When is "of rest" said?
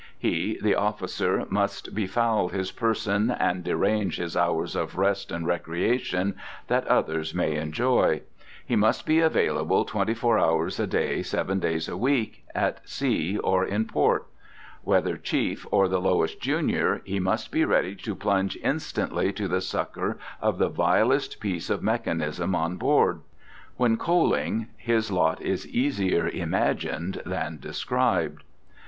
4.75-5.31